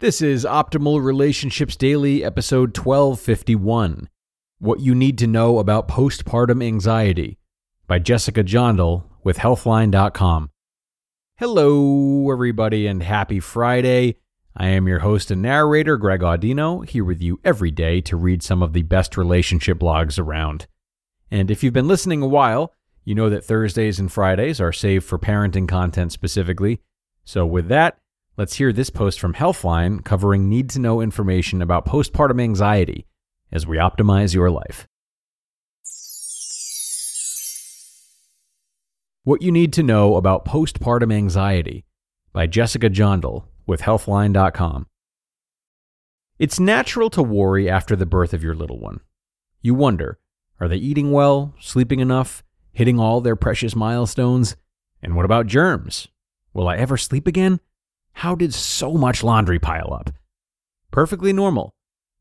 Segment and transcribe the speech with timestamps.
[0.00, 4.08] This is Optimal Relationships Daily, episode 1251
[4.58, 7.36] What You Need to Know About Postpartum Anxiety
[7.86, 10.48] by Jessica Jondal with Healthline.com.
[11.36, 14.16] Hello, everybody, and happy Friday.
[14.56, 18.42] I am your host and narrator, Greg Audino, here with you every day to read
[18.42, 20.66] some of the best relationship blogs around.
[21.30, 22.72] And if you've been listening a while,
[23.04, 26.80] you know that Thursdays and Fridays are saved for parenting content specifically.
[27.26, 27.98] So, with that,
[28.36, 33.06] Let's hear this post from Healthline covering need to know information about postpartum anxiety
[33.52, 34.86] as we optimize your life.
[39.24, 41.84] What you need to know about postpartum anxiety
[42.32, 44.86] by Jessica Jondal with Healthline.com.
[46.38, 49.00] It's natural to worry after the birth of your little one.
[49.60, 50.18] You wonder
[50.58, 52.42] are they eating well, sleeping enough,
[52.72, 54.56] hitting all their precious milestones?
[55.02, 56.08] And what about germs?
[56.52, 57.60] Will I ever sleep again?
[58.12, 60.10] How did so much laundry pile up?
[60.90, 61.72] Perfectly normal,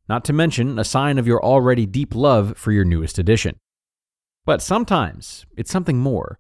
[0.08, 3.58] not to mention a sign of your already deep love for your newest addition.
[4.46, 6.40] But sometimes it's something more.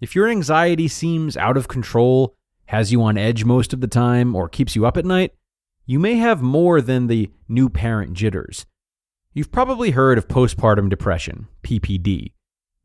[0.00, 2.34] If your anxiety seems out of control,
[2.66, 5.32] has you on edge most of the time, or keeps you up at night,
[5.86, 8.66] you may have more than the new parent jitters.
[9.32, 12.32] You've probably heard of postpartum depression, PPD.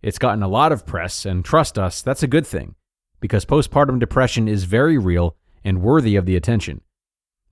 [0.02, 2.76] It's gotten a lot of press, and trust us, that's a good thing,
[3.20, 6.82] because postpartum depression is very real and worthy of the attention.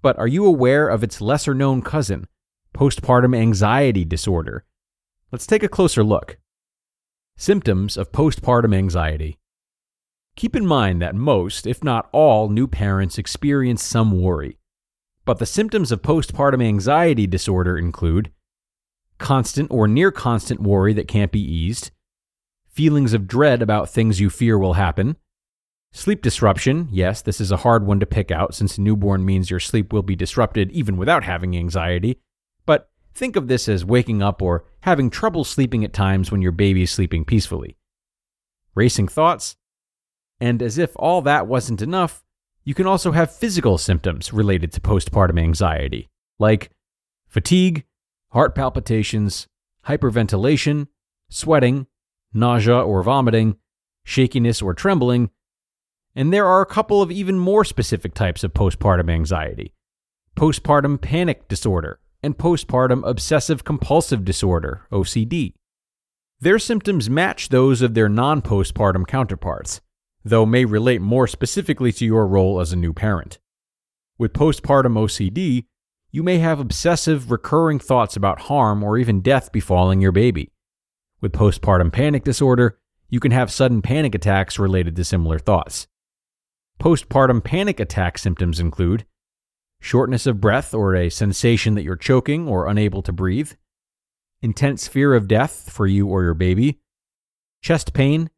[0.01, 2.27] But are you aware of its lesser known cousin,
[2.73, 4.65] postpartum anxiety disorder?
[5.31, 6.37] Let's take a closer look.
[7.37, 9.37] Symptoms of postpartum anxiety.
[10.35, 14.57] Keep in mind that most, if not all, new parents experience some worry.
[15.25, 18.31] But the symptoms of postpartum anxiety disorder include
[19.17, 21.91] constant or near constant worry that can't be eased,
[22.67, 25.15] feelings of dread about things you fear will happen,
[25.93, 26.87] Sleep disruption.
[26.89, 30.03] Yes, this is a hard one to pick out since newborn means your sleep will
[30.03, 32.17] be disrupted even without having anxiety.
[32.65, 36.53] But think of this as waking up or having trouble sleeping at times when your
[36.53, 37.75] baby is sleeping peacefully.
[38.73, 39.57] Racing thoughts.
[40.39, 42.23] And as if all that wasn't enough,
[42.63, 46.09] you can also have physical symptoms related to postpartum anxiety,
[46.39, 46.71] like
[47.27, 47.83] fatigue,
[48.29, 49.47] heart palpitations,
[49.87, 50.87] hyperventilation,
[51.29, 51.87] sweating,
[52.33, 53.57] nausea or vomiting,
[54.05, 55.29] shakiness or trembling
[56.15, 59.73] and there are a couple of even more specific types of postpartum anxiety
[60.35, 65.53] postpartum panic disorder and postpartum obsessive compulsive disorder, OCD.
[66.39, 69.81] Their symptoms match those of their non postpartum counterparts,
[70.23, 73.39] though may relate more specifically to your role as a new parent.
[74.17, 75.65] With postpartum OCD,
[76.11, 80.51] you may have obsessive, recurring thoughts about harm or even death befalling your baby.
[81.21, 82.79] With postpartum panic disorder,
[83.09, 85.87] you can have sudden panic attacks related to similar thoughts.
[86.81, 89.05] Postpartum panic attack symptoms include
[89.79, 93.51] shortness of breath or a sensation that you're choking or unable to breathe,
[94.41, 96.79] intense fear of death for you or your baby,
[97.61, 98.31] chest pain,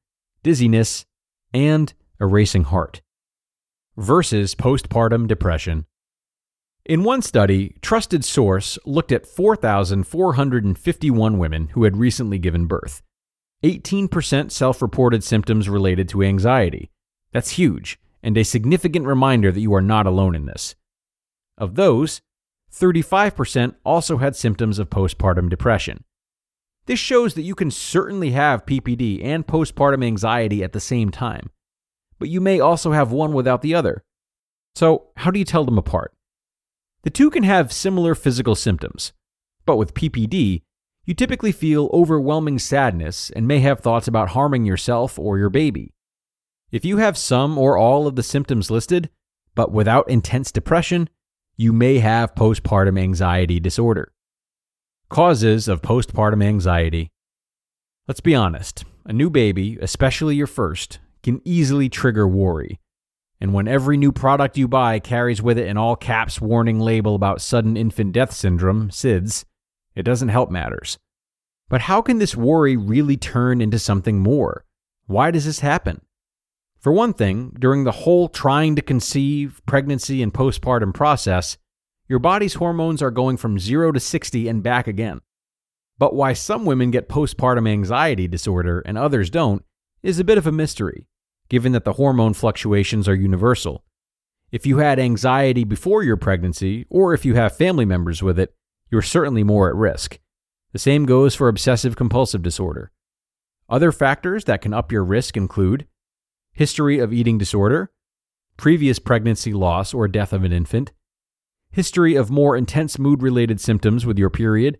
[0.43, 1.05] dizziness,
[1.53, 3.01] and a racing heart.
[3.95, 5.85] Versus postpartum depression.
[6.83, 13.01] In one study, Trusted Source looked at 4,451 women who had recently given birth.
[13.63, 16.91] 18% self reported symptoms related to anxiety.
[17.31, 20.75] That's huge and a significant reminder that you are not alone in this.
[21.57, 22.21] Of those,
[22.73, 26.03] 35% also had symptoms of postpartum depression.
[26.85, 31.49] This shows that you can certainly have PPD and postpartum anxiety at the same time,
[32.17, 34.03] but you may also have one without the other.
[34.75, 36.13] So, how do you tell them apart?
[37.03, 39.13] The two can have similar physical symptoms,
[39.65, 40.63] but with PPD,
[41.05, 45.92] you typically feel overwhelming sadness and may have thoughts about harming yourself or your baby.
[46.73, 49.11] If you have some or all of the symptoms listed,
[49.53, 51.07] but without intense depression,
[51.55, 54.11] you may have postpartum anxiety disorder.
[55.07, 57.11] Causes of postpartum anxiety.
[58.07, 62.79] Let's be honest, a new baby, especially your first, can easily trigger worry.
[63.39, 67.13] And when every new product you buy carries with it an all caps warning label
[67.13, 69.45] about sudden infant death syndrome, SIDS,
[69.93, 70.97] it doesn't help matters.
[71.69, 74.65] But how can this worry really turn into something more?
[75.05, 76.01] Why does this happen?
[76.83, 81.57] For one thing, during the whole trying to conceive, pregnancy, and postpartum process,
[82.09, 85.21] your body's hormones are going from 0 to 60 and back again.
[85.97, 89.63] But why some women get postpartum anxiety disorder and others don't
[90.01, 91.07] is a bit of a mystery,
[91.47, 93.85] given that the hormone fluctuations are universal.
[94.51, 98.53] If you had anxiety before your pregnancy, or if you have family members with it,
[98.91, 100.19] you're certainly more at risk.
[100.73, 102.91] The same goes for obsessive compulsive disorder.
[103.69, 105.87] Other factors that can up your risk include
[106.53, 107.91] history of eating disorder,
[108.57, 110.91] previous pregnancy loss or death of an infant,
[111.71, 114.79] history of more intense mood related symptoms with your period,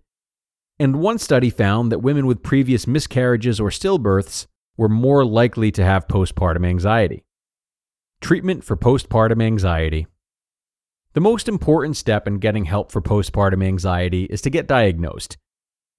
[0.79, 4.47] and one study found that women with previous miscarriages or stillbirths
[4.77, 7.23] were more likely to have postpartum anxiety.
[8.21, 10.07] Treatment for postpartum anxiety.
[11.13, 15.37] The most important step in getting help for postpartum anxiety is to get diagnosed.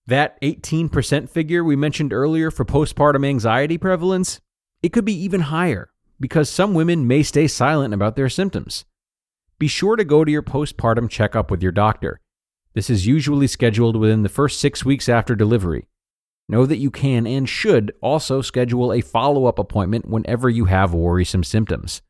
[0.06, 4.40] That 18% figure we mentioned earlier for postpartum anxiety prevalence,
[4.84, 5.88] it could be even higher
[6.20, 8.84] because some women may stay silent about their symptoms.
[9.58, 12.20] Be sure to go to your postpartum checkup with your doctor.
[12.74, 15.88] This is usually scheduled within the first six weeks after delivery.
[16.50, 20.92] Know that you can and should also schedule a follow up appointment whenever you have
[20.92, 22.02] worrisome symptoms.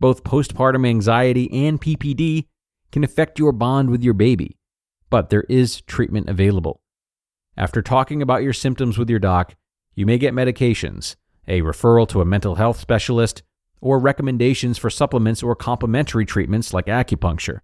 [0.00, 2.48] Both postpartum anxiety and PPD
[2.90, 4.58] can affect your bond with your baby,
[5.08, 6.80] but there is treatment available.
[7.56, 9.54] After talking about your symptoms with your doc,
[9.94, 11.14] you may get medications,
[11.48, 13.42] a referral to a mental health specialist,
[13.80, 17.60] or recommendations for supplements or complementary treatments like acupuncture.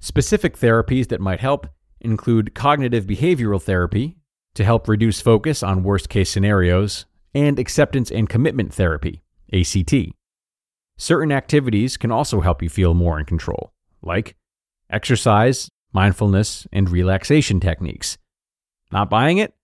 [0.00, 1.66] Specific therapies that might help
[2.00, 4.16] include cognitive behavioral therapy
[4.54, 9.22] to help reduce focus on worst case scenarios, and acceptance and commitment therapy,
[9.52, 9.94] ACT.
[10.96, 13.72] Certain activities can also help you feel more in control,
[14.02, 14.34] like
[14.90, 18.18] exercise, mindfulness, and relaxation techniques.
[18.90, 19.54] Not buying it?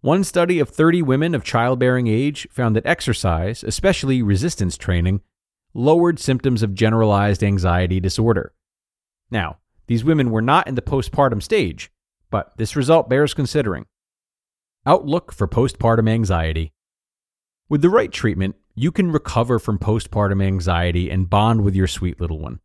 [0.00, 5.22] One study of 30 women of childbearing age found that exercise, especially resistance training,
[5.74, 8.52] lowered symptoms of generalized anxiety disorder.
[9.30, 11.90] Now, these women were not in the postpartum stage,
[12.30, 13.86] but this result bears considering.
[14.84, 16.72] Outlook for postpartum anxiety.
[17.68, 22.20] With the right treatment, you can recover from postpartum anxiety and bond with your sweet
[22.20, 22.60] little one.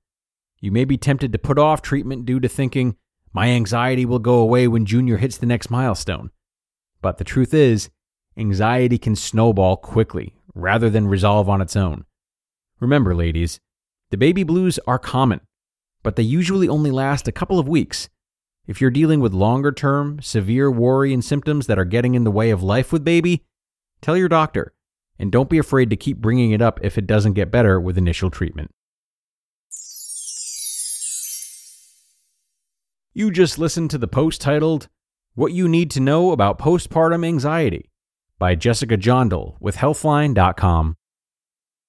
[0.60, 2.98] You may be tempted to put off treatment due to thinking,
[3.34, 6.30] my anxiety will go away when Junior hits the next milestone.
[7.02, 7.90] But the truth is,
[8.38, 12.06] anxiety can snowball quickly rather than resolve on its own.
[12.80, 13.60] Remember, ladies,
[14.10, 15.42] the baby blues are common
[16.04, 18.10] but they usually only last a couple of weeks.
[18.68, 22.32] If you're dealing with longer term, severe worry and symptoms that are getting in the
[22.32, 23.44] way of life with baby,
[24.02, 24.74] tell your doctor,
[25.20, 27.98] and don't be afraid to keep bringing it up if it doesn't get better with
[27.98, 28.72] initial treatment.
[33.14, 34.88] You just listened to the post titled,
[35.34, 37.90] What You Need to Know About Postpartum Anxiety
[38.38, 40.98] by Jessica Jondal with Healthline.com.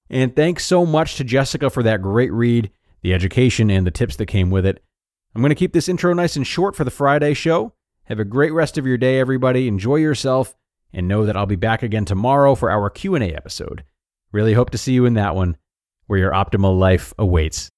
[0.09, 2.71] And thanks so much to Jessica for that great read
[3.03, 4.81] the education, and the tips that came with it.
[5.35, 7.73] I'm going to keep this intro nice and short for the Friday show.
[8.05, 9.67] Have a great rest of your day, everybody.
[9.67, 10.55] Enjoy yourself,
[10.91, 13.83] and know that I'll be back again tomorrow for our Q&A episode.
[14.31, 15.57] Really hope to see you in that one,
[16.07, 17.69] where your optimal life awaits.